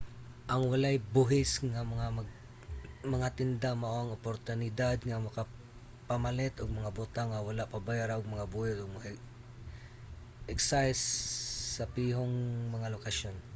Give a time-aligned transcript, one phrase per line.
[0.51, 1.81] ang walay-buhis nga
[3.15, 8.49] mga tinda mao ang oportunidad nga makapamalit og mga butang nga wala pabayra og mga
[8.53, 9.09] buhis ug mga
[10.53, 11.03] excise
[11.75, 12.37] sa pihong
[12.75, 13.35] mga lokasyon